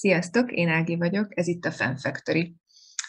Sziasztok, 0.00 0.52
én 0.52 0.68
Ági 0.68 0.96
vagyok, 0.96 1.38
ez 1.38 1.46
itt 1.46 1.64
a 1.64 1.70
Fan 1.70 1.96
Factory. 1.96 2.56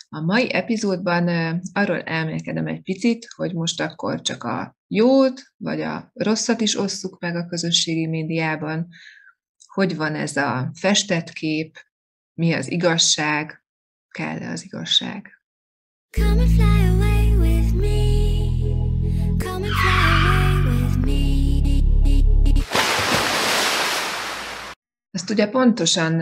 A 0.09 0.21
mai 0.21 0.53
epizódban 0.53 1.27
arról 1.73 2.01
elmélkedem 2.01 2.67
egy 2.67 2.81
picit, 2.81 3.27
hogy 3.35 3.53
most 3.53 3.81
akkor 3.81 4.21
csak 4.21 4.43
a 4.43 4.77
jót 4.87 5.41
vagy 5.57 5.81
a 5.81 6.11
rosszat 6.13 6.61
is 6.61 6.77
osszuk 6.77 7.19
meg 7.19 7.35
a 7.35 7.45
közösségi 7.45 8.07
médiában, 8.07 8.87
hogy 9.65 9.95
van 9.95 10.15
ez 10.15 10.37
a 10.37 10.71
festett 10.73 11.29
kép, 11.29 11.77
mi 12.33 12.53
az 12.53 12.71
igazság, 12.71 13.63
kell-e 14.09 14.51
az 14.51 14.63
igazság. 14.63 15.29
Come 16.09 16.41
and 16.41 16.49
fly 16.49 16.87
away 16.87 17.35
with 17.35 17.73
me. 17.73 17.99
Come 19.37 19.65
and 19.65 19.75
fly 19.75 20.01
ugye 25.31 25.49
pontosan 25.49 26.21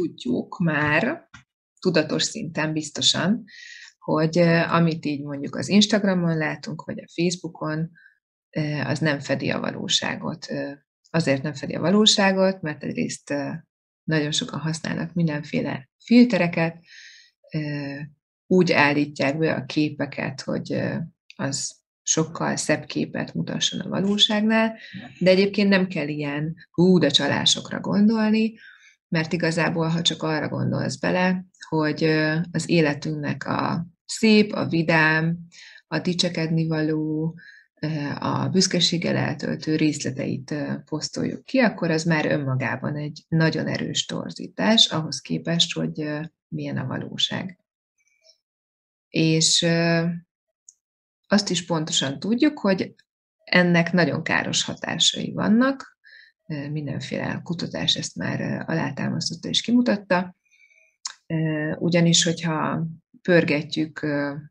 tudjuk 0.00 0.58
már, 0.58 1.28
tudatos 1.80 2.22
szinten 2.22 2.72
biztosan, 2.72 3.44
hogy 3.98 4.38
amit 4.68 5.04
így 5.04 5.22
mondjuk 5.22 5.56
az 5.56 5.68
Instagramon 5.68 6.36
látunk, 6.36 6.84
vagy 6.84 6.98
a 6.98 7.08
Facebookon, 7.14 7.90
az 8.84 8.98
nem 8.98 9.20
fedi 9.20 9.50
a 9.50 9.60
valóságot. 9.60 10.46
Azért 11.10 11.42
nem 11.42 11.54
fedi 11.54 11.74
a 11.74 11.80
valóságot, 11.80 12.62
mert 12.62 12.82
egyrészt 12.82 13.34
nagyon 14.04 14.32
sokan 14.32 14.60
használnak 14.60 15.14
mindenféle 15.14 15.88
filtereket, 16.04 16.76
úgy 18.46 18.72
állítják 18.72 19.38
be 19.38 19.54
a 19.54 19.64
képeket, 19.64 20.40
hogy 20.40 20.82
az 21.36 21.76
sokkal 22.02 22.56
szebb 22.56 22.84
képet 22.84 23.34
mutasson 23.34 23.80
a 23.80 23.88
valóságnál, 23.88 24.76
de 25.18 25.30
egyébként 25.30 25.68
nem 25.68 25.86
kell 25.86 26.08
ilyen 26.08 26.54
hú, 26.70 26.98
de 26.98 27.08
csalásokra 27.08 27.80
gondolni, 27.80 28.54
mert 29.08 29.32
igazából, 29.32 29.88
ha 29.88 30.02
csak 30.02 30.22
arra 30.22 30.48
gondolsz 30.48 30.96
bele, 30.96 31.44
hogy 31.68 32.04
az 32.50 32.68
életünknek 32.68 33.46
a 33.46 33.86
szép, 34.04 34.52
a 34.52 34.66
vidám, 34.66 35.38
a 35.86 35.98
dicsekedni 35.98 36.66
való, 36.66 37.34
a 38.18 38.48
büszkeséggel 38.48 39.16
eltöltő 39.16 39.76
részleteit 39.76 40.54
posztoljuk 40.84 41.44
ki, 41.44 41.58
akkor 41.58 41.90
az 41.90 42.04
már 42.04 42.26
önmagában 42.26 42.96
egy 42.96 43.24
nagyon 43.28 43.66
erős 43.66 44.04
torzítás 44.04 44.86
ahhoz 44.86 45.20
képest, 45.20 45.74
hogy 45.74 46.10
milyen 46.48 46.76
a 46.76 46.86
valóság. 46.86 47.58
És 49.08 49.66
azt 51.26 51.50
is 51.50 51.66
pontosan 51.66 52.18
tudjuk, 52.18 52.58
hogy 52.58 52.94
ennek 53.44 53.92
nagyon 53.92 54.22
káros 54.22 54.64
hatásai 54.64 55.32
vannak, 55.32 55.95
mindenféle 56.46 57.40
kutatás 57.42 57.94
ezt 57.94 58.16
már 58.16 58.64
alátámasztotta 58.66 59.48
és 59.48 59.60
kimutatta, 59.60 60.34
ugyanis, 61.78 62.24
hogyha 62.24 62.86
pörgetjük 63.22 64.06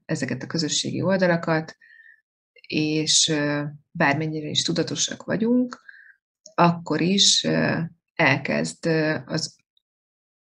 ezeket 0.06 0.44
a 0.44 0.48
közösségi 0.48 1.02
oldalakat, 1.02 1.78
és 2.68 3.34
bármennyire 3.92 4.48
is 4.48 4.62
tudatosak 4.62 5.24
vagyunk, 5.24 5.82
akkor 6.56 7.02
is 7.02 7.48
elkezd 8.16 8.86
az 9.26 9.56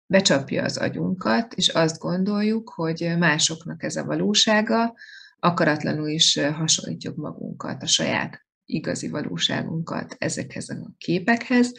becsapja 0.07 0.65
az 0.65 0.77
agyunkat, 0.77 1.55
és 1.55 1.69
azt 1.69 1.99
gondoljuk, 1.99 2.69
hogy 2.69 3.15
másoknak 3.19 3.83
ez 3.83 3.97
a 3.97 4.05
valósága, 4.05 4.95
akaratlanul 5.39 6.09
is 6.09 6.39
hasonlítjuk 6.39 7.17
magunkat 7.17 7.83
a 7.83 7.87
saját 7.87 8.44
igazi 8.67 9.09
valóságunkat 9.09 10.17
ezekhez 10.19 10.69
a 10.69 10.91
képekhez, 10.99 11.73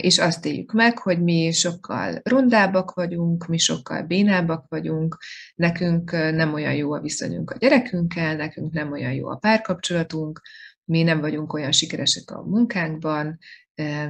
és 0.00 0.18
azt 0.18 0.46
éljük 0.46 0.72
meg, 0.72 0.98
hogy 0.98 1.22
mi 1.22 1.52
sokkal 1.52 2.20
rondábbak 2.22 2.94
vagyunk, 2.94 3.46
mi 3.46 3.58
sokkal 3.58 4.02
bénábbak 4.02 4.68
vagyunk, 4.68 5.16
nekünk 5.54 6.10
nem 6.10 6.52
olyan 6.52 6.74
jó 6.74 6.92
a 6.92 7.00
viszonyunk 7.00 7.50
a 7.50 7.56
gyerekünkkel, 7.56 8.36
nekünk 8.36 8.72
nem 8.72 8.92
olyan 8.92 9.12
jó 9.12 9.28
a 9.28 9.36
párkapcsolatunk, 9.36 10.40
mi 10.84 11.02
nem 11.02 11.20
vagyunk 11.20 11.52
olyan 11.52 11.72
sikeresek 11.72 12.30
a 12.30 12.42
munkánkban, 12.42 13.38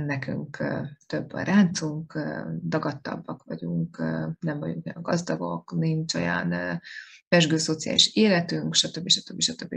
nekünk 0.07 0.65
több 1.07 1.33
a 1.33 1.43
ráncunk, 1.43 2.19
dagadtabbak 2.63 3.45
vagyunk, 3.45 3.99
nem 4.41 4.59
vagyunk 4.59 4.87
olyan 4.87 5.03
gazdagok, 5.03 5.75
nincs 5.77 6.15
olyan 6.15 6.81
pesgő 7.29 7.57
szociális 7.57 8.15
életünk, 8.15 8.75
stb. 8.75 9.09
stb. 9.09 9.41
stb. 9.41 9.75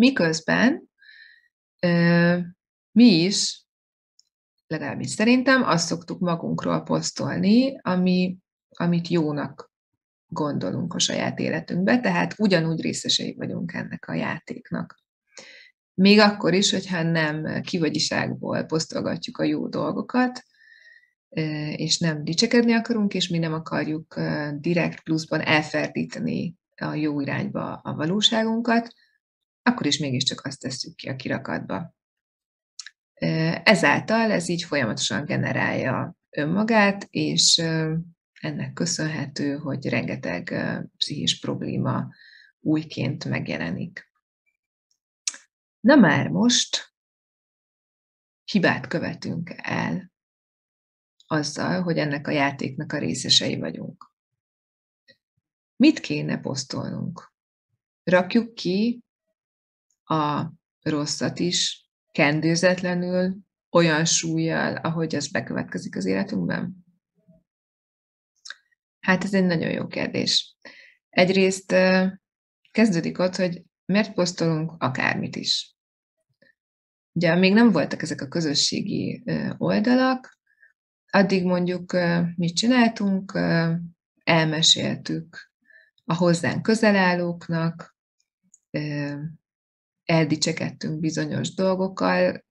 Miközben 0.00 0.90
mi 2.92 3.04
is, 3.04 3.64
legalábbis 4.66 5.10
szerintem, 5.10 5.62
azt 5.62 5.86
szoktuk 5.86 6.20
magunkról 6.20 6.82
posztolni, 6.82 7.78
ami, 7.80 8.36
amit 8.68 9.08
jónak 9.08 9.70
gondolunk 10.26 10.94
a 10.94 10.98
saját 10.98 11.38
életünkbe, 11.38 12.00
tehát 12.00 12.34
ugyanúgy 12.38 12.80
részesei 12.80 13.34
vagyunk 13.34 13.72
ennek 13.72 14.08
a 14.08 14.14
játéknak. 14.14 15.02
Még 15.94 16.18
akkor 16.18 16.54
is, 16.54 16.70
hogyha 16.70 17.02
nem 17.02 17.62
kivagyiságból 17.62 18.62
posztolgatjuk 18.64 19.38
a 19.38 19.44
jó 19.44 19.68
dolgokat, 19.68 20.42
és 21.76 21.98
nem 21.98 22.24
dicsekedni 22.24 22.72
akarunk, 22.72 23.14
és 23.14 23.28
mi 23.28 23.38
nem 23.38 23.52
akarjuk 23.52 24.20
direkt 24.58 25.02
pluszban 25.02 25.40
elferdíteni 25.40 26.54
a 26.76 26.94
jó 26.94 27.20
irányba 27.20 27.74
a 27.74 27.94
valóságunkat, 27.94 28.94
akkor 29.62 29.86
is 29.86 29.98
mégiscsak 29.98 30.46
azt 30.46 30.60
tesszük 30.60 30.94
ki 30.94 31.08
a 31.08 31.16
kirakatba. 31.16 31.94
Ezáltal 33.64 34.30
ez 34.30 34.48
így 34.48 34.62
folyamatosan 34.62 35.24
generálja 35.24 36.16
önmagát, 36.30 37.06
és 37.10 37.58
ennek 38.40 38.72
köszönhető, 38.72 39.56
hogy 39.56 39.88
rengeteg 39.88 40.54
pszichés 40.96 41.38
probléma 41.38 42.08
újként 42.60 43.24
megjelenik. 43.24 44.08
Na 45.80 45.96
már 45.96 46.28
most 46.28 46.94
hibát 48.44 48.86
követünk 48.86 49.52
el 49.56 50.12
azzal, 51.26 51.82
hogy 51.82 51.98
ennek 51.98 52.26
a 52.26 52.30
játéknak 52.30 52.92
a 52.92 52.98
részesei 52.98 53.58
vagyunk. 53.58 54.12
Mit 55.76 56.00
kéne 56.00 56.40
posztolnunk? 56.40 57.32
Rakjuk 58.02 58.54
ki 58.54 59.04
a 60.10 60.52
rosszat 60.80 61.38
is 61.38 61.88
kendőzetlenül, 62.12 63.36
olyan 63.70 64.04
súlyjal, 64.04 64.76
ahogy 64.76 65.14
az 65.14 65.30
bekövetkezik 65.30 65.96
az 65.96 66.04
életünkben? 66.04 66.76
Hát 69.00 69.24
ez 69.24 69.34
egy 69.34 69.44
nagyon 69.44 69.70
jó 69.70 69.86
kérdés. 69.86 70.56
Egyrészt 71.08 71.74
kezdődik 72.70 73.18
ott, 73.18 73.36
hogy 73.36 73.62
miért 73.84 74.12
posztolunk 74.12 74.72
akármit 74.78 75.36
is. 75.36 75.76
Ugye 77.12 77.34
még 77.34 77.52
nem 77.52 77.72
voltak 77.72 78.02
ezek 78.02 78.20
a 78.20 78.28
közösségi 78.28 79.22
oldalak, 79.58 80.38
addig 81.10 81.44
mondjuk 81.44 81.96
mit 82.36 82.56
csináltunk, 82.56 83.38
elmeséltük 84.24 85.52
a 86.04 86.14
hozzánk 86.14 86.62
közelállóknak, 86.62 87.96
eldicsekedtünk 90.10 91.00
bizonyos 91.00 91.54
dolgokkal, 91.54 92.44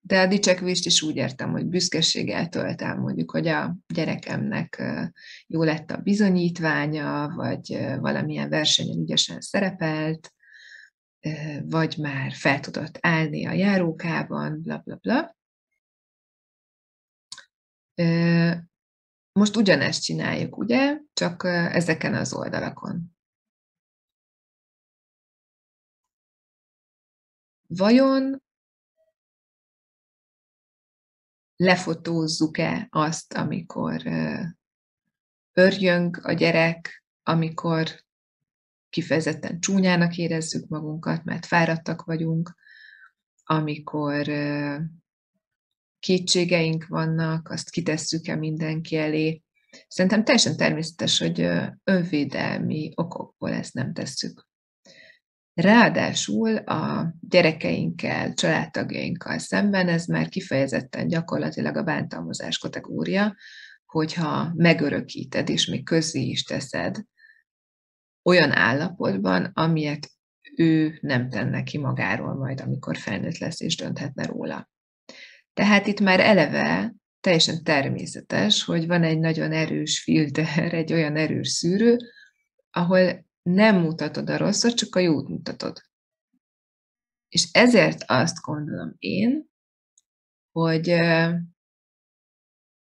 de 0.00 0.20
a 0.20 0.26
dicsekvést 0.26 0.86
is 0.86 1.02
úgy 1.02 1.16
értem, 1.16 1.50
hogy 1.50 1.66
büszkeséggel 1.66 2.48
töltem, 2.48 2.98
mondjuk, 2.98 3.30
hogy 3.30 3.46
a 3.46 3.76
gyerekemnek 3.86 4.82
jó 5.46 5.62
lett 5.62 5.90
a 5.90 5.96
bizonyítványa, 5.96 7.32
vagy 7.36 7.78
valamilyen 8.00 8.48
versenyen 8.48 8.98
ügyesen 8.98 9.40
szerepelt, 9.40 10.34
vagy 11.62 11.96
már 11.98 12.32
fel 12.32 12.60
tudott 12.60 12.98
állni 13.00 13.46
a 13.46 13.52
járókában, 13.52 14.62
bla 14.62 14.78
bla 14.84 14.96
bla. 14.96 15.36
Most 19.32 19.56
ugyanezt 19.56 20.02
csináljuk, 20.02 20.56
ugye? 20.56 20.98
Csak 21.12 21.44
ezeken 21.72 22.14
az 22.14 22.32
oldalakon. 22.32 23.15
Vajon 27.68 28.42
lefotózzuk-e 31.56 32.86
azt, 32.90 33.32
amikor 33.32 34.02
örjönk 35.52 36.16
a 36.16 36.32
gyerek, 36.32 37.04
amikor 37.22 38.04
kifejezetten 38.88 39.60
csúnyának 39.60 40.16
érezzük 40.16 40.68
magunkat, 40.68 41.24
mert 41.24 41.46
fáradtak 41.46 42.04
vagyunk, 42.04 42.54
amikor 43.44 44.26
kétségeink 45.98 46.86
vannak, 46.86 47.48
azt 47.48 47.70
kitesszük-e 47.70 48.36
mindenki 48.36 48.96
elé. 48.96 49.42
Szerintem 49.88 50.24
teljesen 50.24 50.56
természetes, 50.56 51.18
hogy 51.18 51.48
önvédelmi 51.84 52.92
okokból 52.94 53.52
ezt 53.52 53.74
nem 53.74 53.92
tesszük. 53.92 54.46
Ráadásul 55.56 56.56
a 56.56 57.14
gyerekeinkkel, 57.20 58.34
családtagjainkkal 58.34 59.38
szemben 59.38 59.88
ez 59.88 60.06
már 60.06 60.28
kifejezetten 60.28 61.08
gyakorlatilag 61.08 61.76
a 61.76 61.82
bántalmazás 61.82 62.58
kategória, 62.58 63.36
hogyha 63.86 64.52
megörökíted, 64.54 65.48
és 65.48 65.66
még 65.66 65.84
közé 65.84 66.20
is 66.20 66.42
teszed 66.42 66.96
olyan 68.22 68.52
állapotban, 68.52 69.50
amilyet 69.54 70.10
ő 70.56 70.98
nem 71.00 71.28
tenne 71.28 71.62
ki 71.62 71.78
magáról 71.78 72.34
majd, 72.34 72.60
amikor 72.60 72.96
felnőtt 72.96 73.38
lesz 73.38 73.60
és 73.60 73.76
dönthetne 73.76 74.26
róla. 74.26 74.70
Tehát 75.54 75.86
itt 75.86 76.00
már 76.00 76.20
eleve 76.20 76.94
teljesen 77.20 77.62
természetes, 77.62 78.64
hogy 78.64 78.86
van 78.86 79.02
egy 79.02 79.18
nagyon 79.18 79.52
erős 79.52 80.02
filter, 80.02 80.74
egy 80.80 80.92
olyan 80.92 81.16
erős 81.16 81.48
szűrő, 81.48 81.96
ahol 82.70 83.25
nem 83.46 83.80
mutatod 83.80 84.30
a 84.30 84.36
rosszat, 84.36 84.74
csak 84.74 84.94
a 84.94 84.98
jót 84.98 85.28
mutatod. 85.28 85.82
És 87.28 87.48
ezért 87.52 88.02
azt 88.06 88.40
gondolom 88.40 88.94
én, 88.98 89.48
hogy 90.50 90.94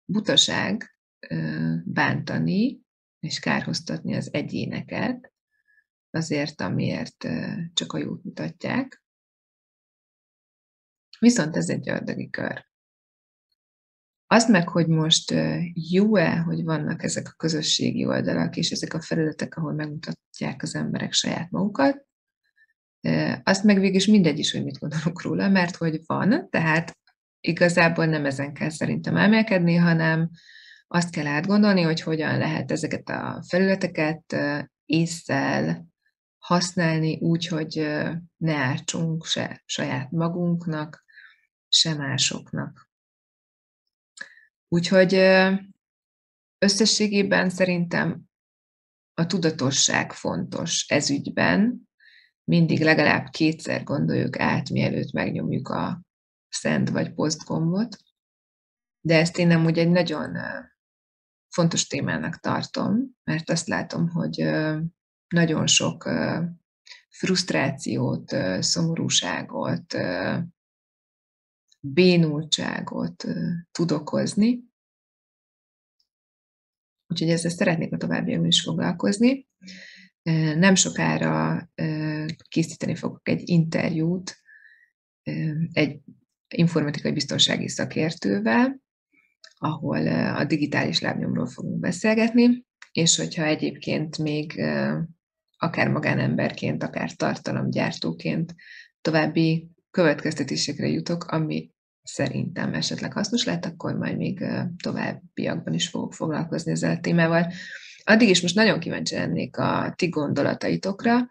butaság 0.04 0.98
bántani 1.84 2.82
és 3.20 3.38
kárhoztatni 3.38 4.14
az 4.14 4.32
egyéneket 4.32 5.32
azért, 6.10 6.60
amiért 6.60 7.26
csak 7.74 7.92
a 7.92 7.98
jót 7.98 8.24
mutatják. 8.24 9.02
Viszont 11.18 11.56
ez 11.56 11.68
egy 11.68 11.88
ördögi 11.88 12.30
kör. 12.30 12.72
Azt 14.26 14.48
meg, 14.48 14.68
hogy 14.68 14.86
most 14.86 15.34
jó-e, 15.90 16.36
hogy 16.36 16.64
vannak 16.64 17.02
ezek 17.02 17.28
a 17.28 17.34
közösségi 17.36 18.06
oldalak, 18.06 18.56
és 18.56 18.70
ezek 18.70 18.94
a 18.94 19.00
felületek, 19.00 19.56
ahol 19.56 19.72
megmutatják 19.72 20.62
az 20.62 20.74
emberek 20.74 21.12
saját 21.12 21.50
magukat, 21.50 22.06
azt 23.42 23.64
meg 23.64 23.78
végül 23.78 23.96
is 23.96 24.06
mindegy 24.06 24.38
is, 24.38 24.52
hogy 24.52 24.64
mit 24.64 24.78
gondolunk 24.78 25.22
róla, 25.22 25.48
mert 25.48 25.76
hogy 25.76 26.00
van, 26.06 26.50
tehát 26.50 26.92
igazából 27.40 28.06
nem 28.06 28.24
ezen 28.24 28.52
kell 28.52 28.70
szerintem 28.70 29.16
elmélkedni, 29.16 29.74
hanem 29.74 30.30
azt 30.86 31.10
kell 31.10 31.26
átgondolni, 31.26 31.82
hogy 31.82 32.00
hogyan 32.00 32.38
lehet 32.38 32.70
ezeket 32.70 33.08
a 33.08 33.42
felületeket 33.48 34.36
észszel 34.84 35.86
használni 36.38 37.18
úgy, 37.18 37.46
hogy 37.46 37.86
ne 38.36 38.54
ártsunk 38.54 39.24
se 39.24 39.62
saját 39.64 40.10
magunknak, 40.10 41.04
se 41.68 41.94
másoknak. 41.94 42.88
Úgyhogy 44.68 45.14
összességében 46.58 47.50
szerintem 47.50 48.22
a 49.14 49.26
tudatosság 49.26 50.12
fontos 50.12 50.86
ez 50.88 51.10
ügyben. 51.10 51.88
Mindig 52.44 52.80
legalább 52.80 53.28
kétszer 53.30 53.82
gondoljuk 53.82 54.38
át, 54.38 54.70
mielőtt 54.70 55.12
megnyomjuk 55.12 55.68
a 55.68 56.02
szent 56.48 56.90
vagy 56.90 57.12
poszt 57.12 57.44
gombot. 57.44 57.96
De 59.00 59.18
ezt 59.18 59.38
én 59.38 59.46
nem 59.46 59.64
úgy 59.64 59.78
egy 59.78 59.90
nagyon 59.90 60.36
fontos 61.48 61.86
témának 61.86 62.36
tartom, 62.36 63.16
mert 63.24 63.50
azt 63.50 63.66
látom, 63.66 64.08
hogy 64.08 64.50
nagyon 65.28 65.66
sok 65.66 66.08
frusztrációt, 67.10 68.36
szomorúságot, 68.60 69.94
bénultságot 71.86 73.24
tud 73.70 73.92
okozni. 73.92 74.64
Úgyhogy 77.06 77.28
ezzel 77.28 77.50
szeretnék 77.50 77.92
a 77.92 77.96
továbbiakban 77.96 78.46
is 78.46 78.62
foglalkozni. 78.62 79.48
Nem 80.56 80.74
sokára 80.74 81.68
készíteni 82.48 82.94
fogok 82.94 83.28
egy 83.28 83.48
interjút 83.48 84.36
egy 85.72 86.00
informatikai 86.48 87.12
biztonsági 87.12 87.68
szakértővel, 87.68 88.80
ahol 89.58 90.06
a 90.36 90.44
digitális 90.44 91.00
lábnyomról 91.00 91.46
fogunk 91.46 91.80
beszélgetni, 91.80 92.64
és 92.92 93.16
hogyha 93.16 93.44
egyébként 93.44 94.18
még 94.18 94.62
akár 95.56 95.88
magánemberként, 95.88 96.82
akár 96.82 97.12
tartalomgyártóként 97.12 98.54
további 99.00 99.73
következtetésekre 99.94 100.86
jutok, 100.86 101.24
ami 101.24 101.70
szerintem 102.02 102.74
esetleg 102.74 103.12
hasznos 103.12 103.44
lett, 103.44 103.64
akkor 103.64 103.94
majd 103.94 104.16
még 104.16 104.44
továbbiakban 104.82 105.74
is 105.74 105.88
fogok 105.88 106.14
foglalkozni 106.14 106.70
ezzel 106.70 106.96
a 106.96 107.00
témával. 107.00 107.52
Addig 108.04 108.28
is 108.28 108.42
most 108.42 108.54
nagyon 108.54 108.78
kíváncsi 108.78 109.14
lennék 109.14 109.56
a 109.56 109.92
ti 109.96 110.08
gondolataitokra. 110.08 111.28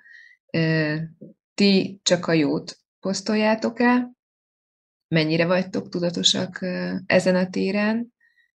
Ti 1.53 1.99
csak 2.03 2.27
a 2.27 2.33
jót 2.33 2.77
posztoljátok 2.99 3.79
el, 3.79 4.17
mennyire 5.07 5.45
vagytok 5.45 5.89
tudatosak 5.89 6.65
ezen 7.05 7.35
a 7.35 7.49
téren, 7.49 8.13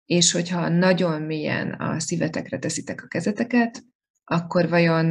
és 0.05 0.31
hogyha 0.31 0.69
nagyon 0.69 1.21
mélyen 1.21 1.71
a 1.71 2.00
szívetekre 2.00 2.59
teszitek 2.59 3.03
a 3.03 3.07
kezeteket, 3.07 3.83
akkor 4.23 4.69
vajon 4.69 5.05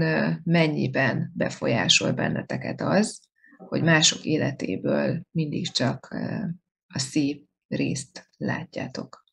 mennyiben 0.45 1.33
befolyásol 1.35 2.13
benneteket 2.13 2.81
az, 2.81 3.31
hogy 3.69 3.83
mások 3.83 4.25
életéből 4.25 5.23
mindig 5.31 5.71
csak 5.71 6.09
a 6.87 6.99
szép 6.99 7.49
részt 7.69 8.31
látjátok. 8.37 9.25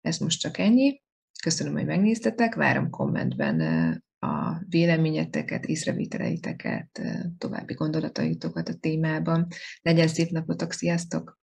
Ez 0.00 0.18
most 0.18 0.40
csak 0.40 0.58
ennyi. 0.58 1.02
Köszönöm, 1.42 1.72
hogy 1.72 1.86
megnéztetek, 1.86 2.54
várom 2.54 2.90
kommentben 2.90 3.60
a 4.18 4.58
véleményeteket, 4.68 5.64
észrevételeiteket, 5.64 7.00
további 7.38 7.74
gondolataitokat 7.74 8.68
a 8.68 8.74
témában. 8.74 9.46
Legyen 9.82 10.08
szép 10.08 10.30
napotok, 10.30 10.72
sziasztok! 10.72 11.42